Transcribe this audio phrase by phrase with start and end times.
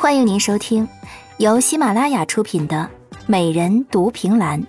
[0.00, 0.88] 欢迎您收听
[1.38, 2.88] 由喜马拉雅出品的
[3.26, 4.62] 《美人独凭栏》，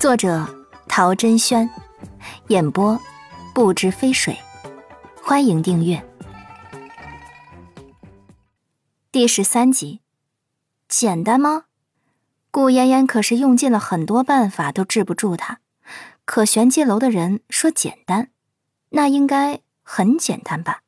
[0.00, 0.48] 作者
[0.88, 1.68] 陶珍轩，
[2.48, 2.98] 演播
[3.54, 4.34] 不知飞水。
[5.22, 6.02] 欢迎订阅
[9.12, 10.00] 第十三集。
[10.88, 11.64] 简单吗？
[12.50, 15.60] 顾嫣嫣可是用尽了很多办法都治不住他，
[16.24, 18.30] 可玄机楼的人说简单，
[18.88, 20.80] 那应该很简单吧？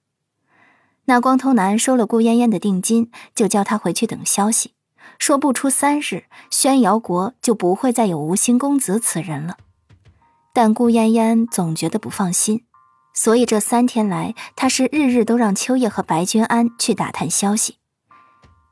[1.07, 4.72] 那光头男收了顾嫣嫣的定金，就叫他回去等消息，
[5.18, 9.59] 说不出三日，宣瑶国就不会再有无心公子此人了。
[10.54, 12.64] 但顾嫣嫣总觉得不放心，
[13.12, 17.76] 所以这三天来，他是日日都让秋叶和白君安去打探消息。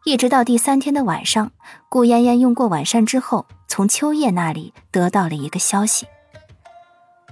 [0.05, 1.53] 一直到第三天的晚上，
[1.91, 6.07] 顾嫣嫣用过晚膳之后，从秋叶那里得到了一个消息：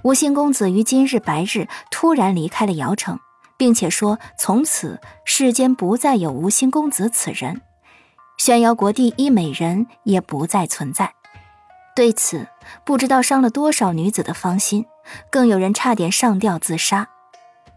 [0.03, 3.19] 无心公子于今日白日突然离开了瑶城。
[3.61, 7.61] 并且说，从此世间不再有无心公子此人，
[8.35, 11.13] 宣瑶国第一美人也不再存在。
[11.95, 12.47] 对此，
[12.83, 14.87] 不知道伤了多少女子的芳心，
[15.29, 17.09] 更有人差点上吊自杀。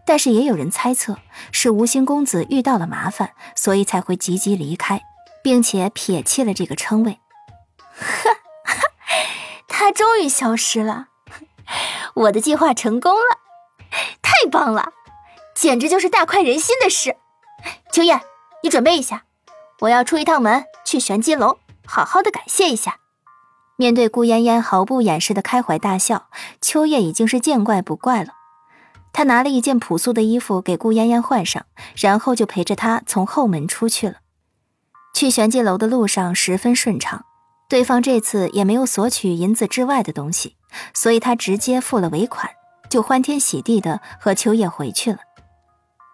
[0.07, 1.19] 但是也有人猜测，
[1.51, 5.03] 是无心公子遇到了麻烦，所以才会急急离开，
[5.43, 7.19] 并且撇弃了这个称谓。
[7.93, 8.31] 哈，
[9.69, 11.09] 他终于消失了，
[12.15, 13.37] 我的计划成功了，
[14.23, 14.93] 太棒了！
[15.55, 17.15] 简直就是大快人心的事，
[17.91, 18.21] 秋叶，
[18.61, 19.23] 你准备一下，
[19.79, 22.97] 我要出一趟门，去玄机楼，好好的感谢一下。
[23.77, 26.27] 面对顾嫣嫣毫不掩饰的开怀大笑，
[26.61, 28.33] 秋叶已经是见怪不怪了。
[29.11, 34.15] 他拿了一件朴素的衣服给顾嫣嫣换上，然后就陪着她从后门出去了。
[35.13, 37.23] 去玄机楼的路上十分顺畅，
[37.69, 40.57] 对方这次也没有索取银子之外的东西，
[40.93, 42.51] 所以他直接付了尾款，
[42.89, 45.19] 就欢天喜地的和秋叶回去了。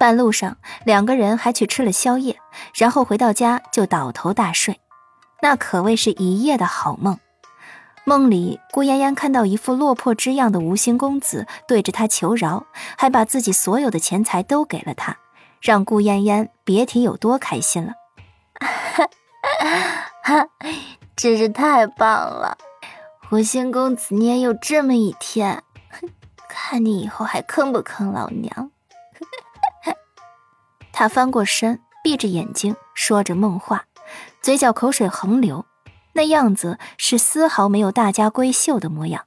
[0.01, 2.39] 半路上，两个人还去吃了宵夜，
[2.73, 4.79] 然后回到家就倒头大睡，
[5.43, 7.19] 那可谓是一夜的好梦。
[8.03, 12.65] 梦里，顾嫣嫣看到一副落魄之样的无心公子对着她求饶，
[12.97, 15.17] 还把自己所有的钱财都给了他，
[15.61, 17.93] 让顾嫣嫣别提有多开心了。
[20.23, 20.47] 哈，
[21.15, 22.57] 真是太棒了！
[23.29, 25.61] 无心公子，你也有这么一天，
[26.49, 28.71] 看你以后还坑不坑老娘？
[30.93, 33.85] 他翻过身，闭着眼睛说着梦话，
[34.41, 35.65] 嘴角口水横流，
[36.13, 39.25] 那样子是丝毫没有大家闺秀的模样。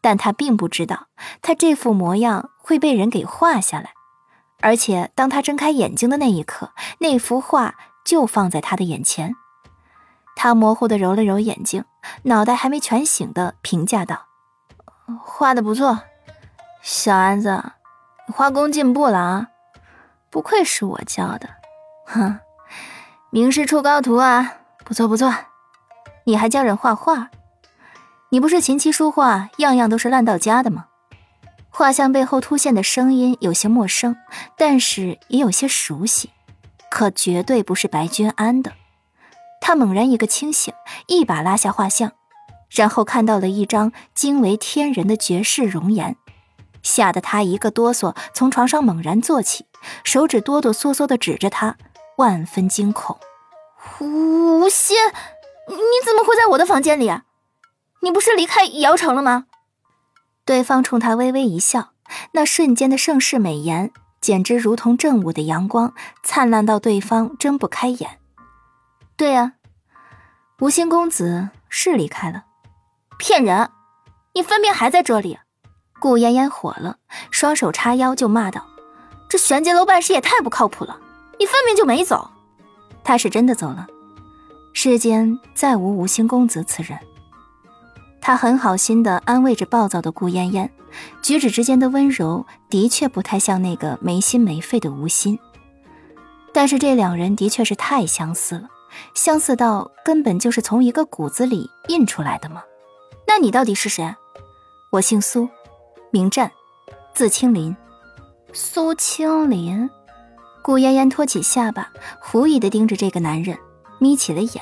[0.00, 1.08] 但他并不知道，
[1.42, 3.92] 他这副模样会被人给画下来，
[4.60, 7.74] 而且当他睁开眼睛的那一刻，那幅画
[8.04, 9.34] 就放在他的眼前。
[10.34, 11.84] 他模糊的揉了揉眼睛，
[12.22, 14.26] 脑袋还没全醒的评价道
[15.22, 16.00] ：“画的不错，
[16.80, 17.62] 小安子，
[18.32, 19.48] 画工进步了啊。”
[20.30, 21.48] 不愧是我教的，
[22.06, 22.38] 哼，
[23.30, 25.34] 名师出高徒啊，不错不错。
[26.24, 27.30] 你还教人画画？
[28.28, 30.86] 你不是琴棋书画样样都是烂到家的吗？
[31.68, 34.16] 画像背后突现的声音有些陌生，
[34.56, 36.30] 但是也有些熟悉，
[36.90, 38.72] 可绝对不是白君安的。
[39.60, 40.72] 他猛然一个清醒，
[41.08, 42.12] 一把拉下画像，
[42.68, 46.16] 然后看到了一张惊为天人的绝世容颜。
[46.82, 49.66] 吓得他一个哆嗦，从床上猛然坐起，
[50.04, 51.76] 手指哆哆嗦嗦的指着他，
[52.16, 53.18] 万分惊恐。
[54.00, 54.96] 吴心，
[55.68, 57.24] 你怎么会在我的房间里啊？
[58.02, 59.46] 你不是离开瑶城了吗？
[60.44, 61.92] 对方冲他微微一笑，
[62.32, 68.18] 那瞬间的盛世美颜，简直如同正午的阳光，灿烂到对方睁不开眼。
[69.16, 69.52] 对呀，
[70.60, 72.44] 无心公子是离开了，
[73.18, 73.70] 骗人！
[74.34, 75.38] 你分明还在这里。
[76.00, 76.96] 顾嫣嫣火了，
[77.30, 78.66] 双手叉腰就骂道
[79.28, 80.98] ：“这玄阶楼办事也太不靠谱了！
[81.38, 82.28] 你分明就没走。”
[83.04, 83.86] 他是真的走了，
[84.72, 86.98] 世间再无无心公子此人。
[88.20, 90.70] 他很好心的安慰着暴躁的顾嫣嫣，
[91.22, 95.38] 举止之间的温柔的确不太像那个没心没肺的无心，
[96.52, 98.68] 但是这两人的确是太相似了，
[99.14, 102.62] 相似到根本就是从一个骨子里印出来的吗？
[103.26, 104.14] 那你到底是谁？
[104.92, 105.48] 我姓苏。
[106.12, 106.50] 名战，
[107.14, 107.74] 字青林。
[108.52, 109.88] 苏青林，
[110.60, 111.88] 顾嫣嫣托起下巴，
[112.20, 113.56] 狐疑的盯着这个男人，
[114.00, 114.60] 眯起了眼。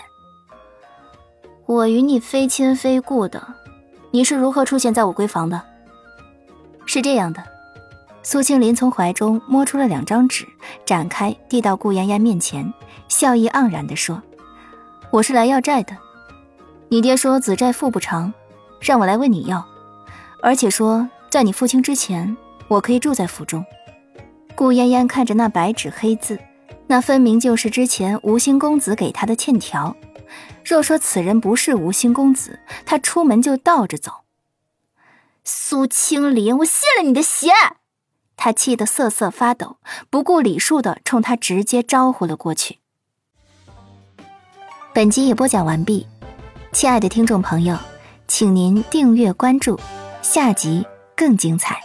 [1.64, 3.42] 我与你非亲非故的，
[4.10, 5.62] 你是如何出现在我闺房的？
[6.84, 7.42] 是这样的，
[8.22, 10.46] 苏青林从怀中摸出了两张纸，
[10.84, 12.70] 展开递到顾嫣嫣面前，
[13.08, 14.20] 笑意盎然的说
[15.10, 15.96] ：“我是来要债的，
[16.90, 18.34] 你爹说子债父不偿，
[18.80, 19.66] 让我来问你要，
[20.42, 22.36] 而且说。”在你父亲之前，
[22.68, 23.64] 我可以住在府中。
[24.54, 26.38] 顾嫣嫣看着那白纸黑字，
[26.86, 29.94] 那分明就是之前吴兴公子给他的欠条。
[30.64, 34.24] 若说此人不是吴兴公子，他出门就倒着走。
[35.44, 37.48] 苏青林，我信了你的鞋！
[38.36, 39.76] 他气得瑟瑟发抖，
[40.10, 42.78] 不顾礼数的冲他直接招呼了过去。
[44.92, 46.06] 本集已播讲完毕，
[46.72, 47.76] 亲爱的听众朋友，
[48.26, 49.78] 请您订阅关注，
[50.22, 50.86] 下集
[51.18, 51.77] 更精彩。